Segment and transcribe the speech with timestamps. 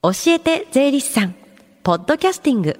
[0.00, 1.34] 教えて税理士さん。
[1.82, 2.78] ポッドキャスティング。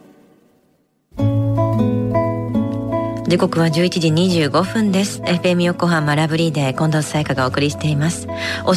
[3.27, 4.09] 時刻は11時
[4.46, 5.20] 25分です。
[5.22, 8.28] FM 横浜ラブリーで近藤沙耶香がお送りしています。
[8.28, 8.32] 教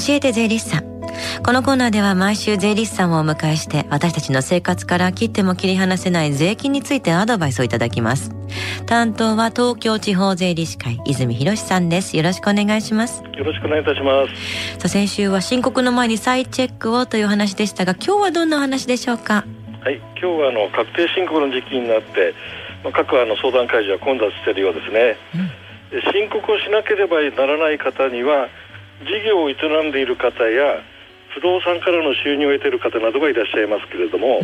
[0.09, 0.90] えて税理士さん。
[1.46, 8.31] このコーナーでは毎週税理士さんをお迎えして私たちの生活から切っても切り離せない税金についてアドバイスをいただきます。
[8.85, 12.15] 担当は東京地方税理士会泉博さんです。
[12.17, 13.24] よろしくお願いします。
[13.24, 19.45] よろしくお願いいたしますさあ先週は申告の前に再チェックをという話でしたが今日はどんな話でしょうか？
[19.81, 22.35] はい今日はあの確定申告の時期になって
[22.93, 25.17] 各あの相談会場は混雑しているようですね、
[25.93, 28.49] うん、申告をしなければならない方には
[29.02, 29.55] 事業を営
[29.89, 30.81] んでいる方や
[31.34, 34.41] 不動産からの収入を得ている方などがいらっしゃいますけれども、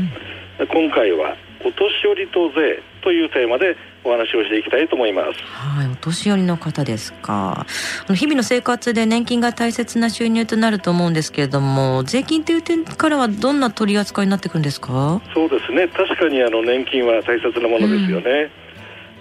[0.59, 5.43] うん、今回はお年寄りと税というテーマでお話をしていきたいと思います。
[5.43, 7.65] はい、お年寄りの方ですか。
[8.13, 15.21] 日々の生活で年金が大切な収入となると思うんですけれども、税金という点からはどんな取り扱いになってくるんですか？
[15.33, 15.87] そうですね。
[15.89, 18.49] 確かにあの年金は大切なものですよね。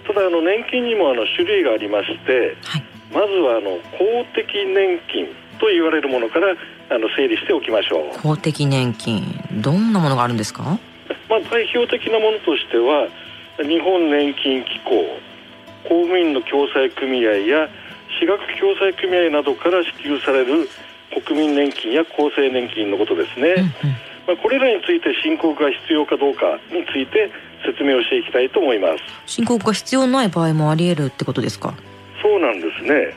[0.07, 5.27] うん、ただあの年金にもあの種類がありまして、はい、まずはあの公的年金
[5.59, 6.55] と言われるものから
[6.89, 8.19] あの整理しておきましょう。
[8.21, 10.63] 公的年金どんなものがあるんですか、
[11.29, 13.07] まあ、代表的なものとしては
[13.59, 15.19] 日本年金機構
[15.83, 17.69] 公務員の共済組合や
[18.19, 20.69] 私学共済組合などから支給される
[21.25, 23.69] 国民年金や厚生年金のことですね、うんうん、
[24.27, 27.31] まあ、これらについて申告が必要かどうかについて
[27.65, 29.03] 説明をしていきたいと思います。
[29.25, 31.73] 申告が必要ない場合もあり得るってことですか？
[32.21, 33.13] そうなんですね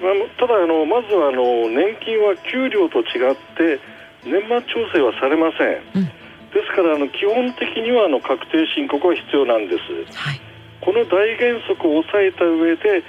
[0.00, 3.80] まあ、ただあの、まずはあの年金は給料と違って
[4.24, 6.04] 年末調整はされません、うん、
[6.52, 10.40] ですからあの基本的にはあの確定申告は必要なんです、はい、
[10.80, 13.02] この大原則を押さえた上で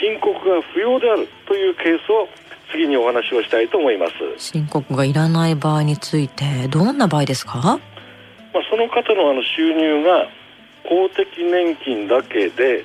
[0.00, 2.28] 申告が不要であるというケースを
[2.72, 4.12] 次にお話をしたいと思います。
[4.38, 7.78] 申告がいらない場合についてどんな場合ですか、まあ、
[8.70, 10.28] その方のあの収入が
[10.88, 12.84] 公的年金だけで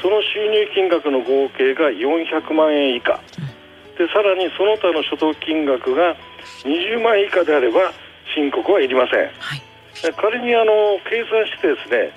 [0.00, 3.20] その収入金額の合計が400万円以下。
[3.98, 6.14] でさらにその他の所得金額が
[6.62, 7.90] 20万円以下であれば
[8.34, 9.62] 申告はいりません、はい、
[10.14, 12.14] 仮にあの計算してですね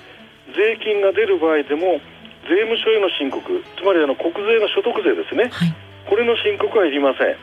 [0.54, 1.98] 税金が出る場合でも
[2.46, 3.42] 税務署への申告
[3.74, 5.74] つまりあの国税の所得税ですね、はい、
[6.06, 7.36] これの申告はいりません。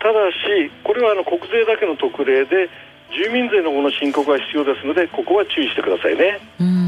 [0.00, 2.70] ただしこれはあの国税だけの特例で
[3.12, 6.40] 住民税の方の申告が必要ですのでここは注意してくださいね。
[6.60, 6.87] うん。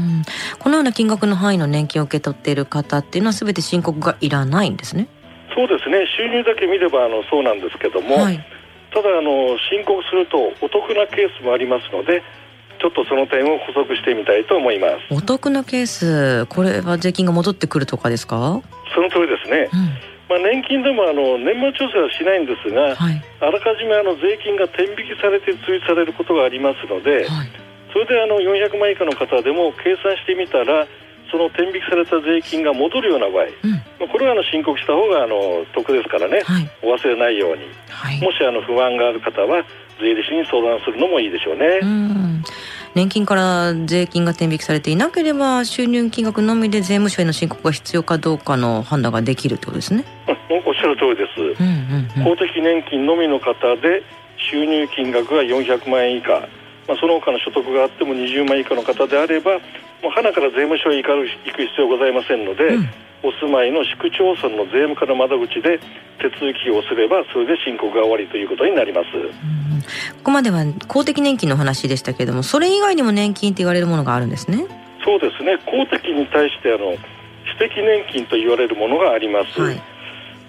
[0.71, 5.07] のような金額の範囲の年金を受け取っている方っていうのはすべて申告がいらないんですね。
[5.53, 6.07] そうですね。
[6.17, 8.43] 収入だけ見ればあのそうなんですけども、はい、
[8.91, 12.23] ただあの申告するとお得なケースもありますので
[12.79, 15.13] ちょっとその点を補足してみたいと思います。
[15.13, 18.61] お得なケースこれは税金が戻ってくるとかですか？
[18.95, 19.79] その通りですね、うん。
[20.31, 27.51] まあ、年金でもあの年末調整はしないんですが、はい、あらかじめあの税金が天引きされて追加されることがありますので、はい、
[27.93, 30.87] それであの400万以下の方でも計算してみたら
[31.31, 37.63] その天引きされた税金が戻るような場合、うん、まあ、これはあの申告した方があの得ですからね、はい、お忘れないように、
[38.21, 39.63] もしあの不安がある方は
[39.99, 41.79] 税理士に相談するのもいいでしょうね。
[42.93, 50.03] 年金から税金が天引きされていなければ収入金額のみで税務署への申告が必要かどうかの判断ができるってことですね。
[50.65, 54.03] おっしゃる通りです、うんうんうん、公的年金のみの方で
[54.35, 56.47] 収入金額が400万円以下、
[56.87, 59.59] まあ、その他の所得があっても20万円以下の方であれば
[60.01, 62.89] もう花から税務署へ行く必要ございませんので、うん、
[63.23, 65.79] お住まいの市区町村の税務課の窓口で
[66.17, 74.65] 手続きをすればそれで申告が終わりということになります、うん、ここまでは公的年金の話でしたけれどもそれ以外にも年金って言われるものがあるんですね。
[75.03, 75.57] そうですね。
[75.65, 76.93] 公的に対してあの
[77.45, 79.75] 私的年金と言われるものがあります、はい。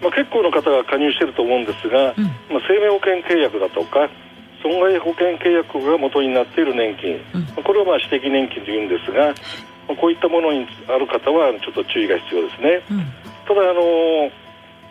[0.02, 4.10] まあ、結構の方が加入していると思うんですが、うん、まあ、生命保険契約だとか
[4.62, 9.34] 損害保険契約が元になっている年金、うん、これをまあ私的年金というんですが、
[9.88, 12.82] まあ、こういったものにある方はちょっと注意が必要ですね。
[12.90, 13.04] うん、
[13.46, 14.30] ただあの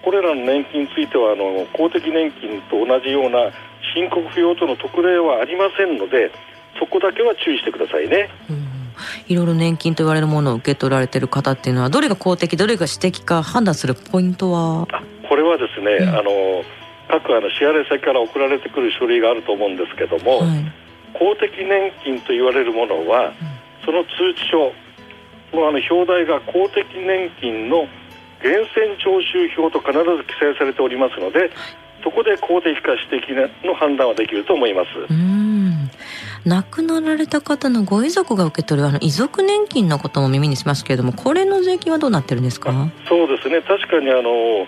[0.03, 3.51] これらの年金についてはあの公的年金と同じような
[3.93, 6.31] 申告不要との特例はありませんので
[6.79, 8.29] そこだけは注意してくださいね。
[8.49, 8.67] うん。
[9.27, 14.87] いろいろ年金と言われるものを受け取られている方っていうのはどれが公的どれが私的か判断するポイントは？
[15.27, 16.63] これはですね、うん、あの
[17.11, 20.71] 各あの支払い先から送られてくる書類があると思うんですけども、はい、
[21.13, 23.33] 公的年金と言われるものは、うん、
[23.85, 24.71] その通知書
[25.51, 27.85] のあの表題が公的年金の
[28.41, 31.51] 源泉徴収票と必ず記載されておりますので、
[32.03, 33.29] そこで公的か私的
[33.63, 34.89] の判断はできると思います。
[36.43, 42.71] 亡くなられた方のご遺族が受け取るあの遺族年金のことも耳にしますけれどもこれの税金はどうなってるんですか？
[43.07, 43.61] そうですね。
[43.61, 44.65] 確かにあの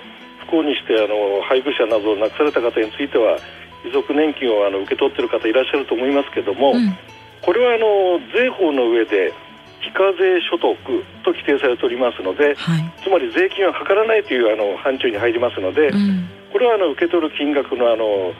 [0.54, 3.42] 不幸にしてあの配偶者などを亡くされた方については
[3.82, 6.94] 遺族年金をあの受け取っている方いらっしゃると思いますけども、うん、
[7.42, 9.34] これはあの税法の上で
[9.82, 10.78] 非課税所得
[11.26, 18.32] と規定されておりますので、はい、つまり税金はかからないというあの範疇に入りますので、うん、これはあの受け取る金額のあの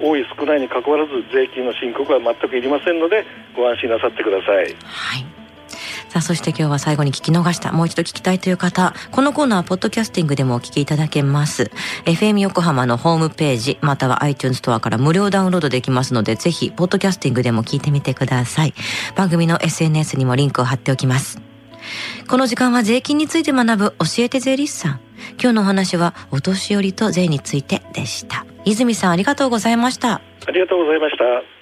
[0.00, 3.24] 多い少ないにかかわらず税金の申告は全くいりませんので
[3.56, 4.74] ご安心なさってください。
[4.84, 5.41] はい
[6.12, 11.70] さあ、そして今日は最後に聞き逃した、もう一度聞きたいという方、このコーナーはポッドキャスティングでもお聞きいただけます。
[12.04, 18.74] FM 横浜のホームページ、または iTunes ストアから無料ダウンロードできますので、ぜひ、ポッドキャスティングでも聞いてみてください。
[19.16, 21.40] 番組の SNS にもリンクを貼っておきます。
[22.28, 25.00] この時間は税金について学ぶ教えて税理士さん。
[25.40, 28.44] 今日のお話はお年寄りと税についてでした。
[28.66, 30.20] 泉さんありがとうございました。
[30.46, 31.61] ありがとうございました。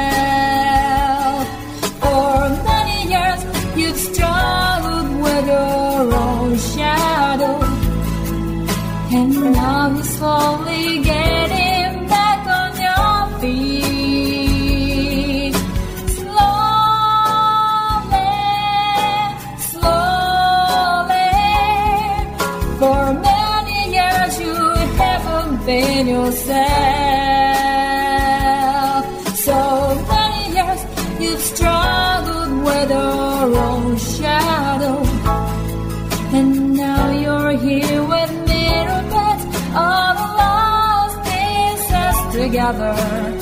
[42.73, 43.40] Another.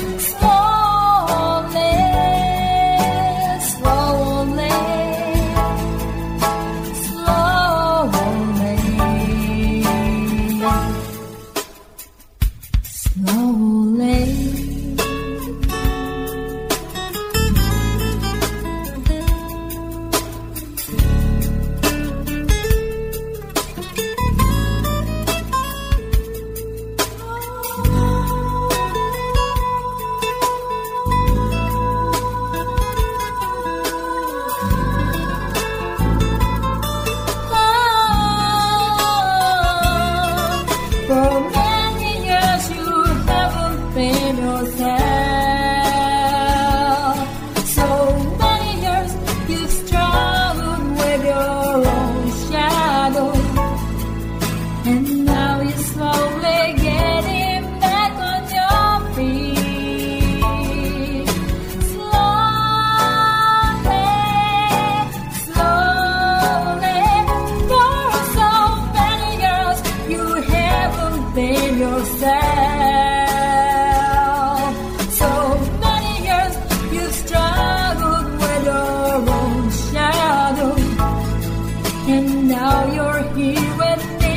[82.80, 84.29] now you're here with me.